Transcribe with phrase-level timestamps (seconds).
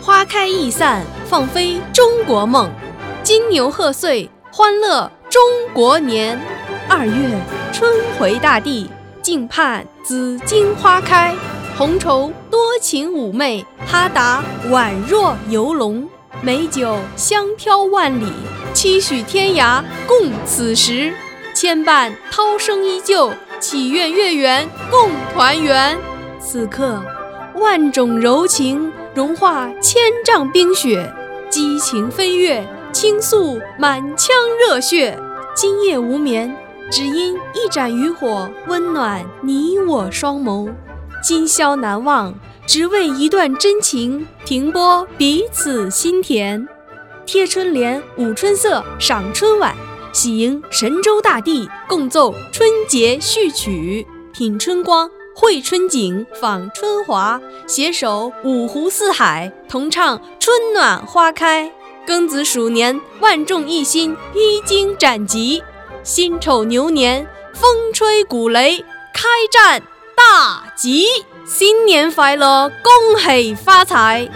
[0.00, 2.70] 花开易散，放飞中国梦。
[3.22, 6.38] 金牛贺岁，欢乐中国年。
[6.88, 7.40] 二月
[7.72, 8.90] 春回大地，
[9.22, 11.34] 静盼紫荆花开。
[11.76, 16.08] 红绸多情妩媚，哈达宛若游龙。
[16.42, 18.30] 美酒香飘万里，
[18.74, 21.12] 期许天涯共此时。
[21.54, 25.96] 牵绊涛声依旧，祈愿月圆共团圆。
[26.38, 27.02] 此刻，
[27.54, 31.12] 万种柔情融化千丈冰雪，
[31.48, 35.16] 激情飞跃，倾诉满腔热血。
[35.54, 36.54] 今夜无眠，
[36.90, 40.68] 只因一盏渔火温暖你我双眸。
[41.22, 42.34] 今宵难忘，
[42.66, 46.66] 只为一段真情停泊彼此心田。
[47.24, 49.74] 贴春联，舞春色，赏春晚。
[50.12, 61.72] 喜迎神州大地，共奏春节序曲，品春光，绘春景，访春华，携手五湖四海，同唱春暖花开。
[62.06, 65.60] 庚子鼠年，万众一心，披荆斩棘；
[66.04, 69.82] 辛丑牛年，风吹鼓擂，开战
[70.16, 71.06] 大吉。
[71.44, 74.28] 新年快乐，恭喜发财！